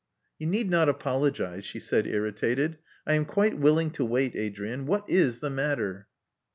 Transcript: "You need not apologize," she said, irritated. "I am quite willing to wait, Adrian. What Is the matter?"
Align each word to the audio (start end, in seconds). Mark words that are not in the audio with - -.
"You 0.39 0.47
need 0.47 0.67
not 0.67 0.89
apologize," 0.89 1.63
she 1.63 1.79
said, 1.79 2.07
irritated. 2.07 2.79
"I 3.05 3.13
am 3.13 3.23
quite 3.23 3.59
willing 3.59 3.91
to 3.91 4.03
wait, 4.03 4.35
Adrian. 4.35 4.87
What 4.87 5.07
Is 5.07 5.41
the 5.41 5.51
matter?" 5.51 6.07